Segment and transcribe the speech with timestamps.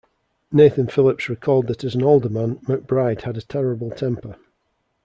[0.51, 4.35] Nathan Phillips recalled that as an alderman, McBride had a terrible temper.